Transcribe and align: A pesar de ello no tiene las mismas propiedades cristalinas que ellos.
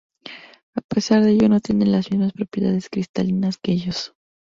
A 0.73 0.81
pesar 0.81 1.23
de 1.23 1.29
ello 1.33 1.47
no 1.47 1.59
tiene 1.59 1.85
las 1.85 2.09
mismas 2.09 2.33
propiedades 2.33 2.89
cristalinas 2.89 3.59
que 3.59 3.73
ellos. 3.73 4.15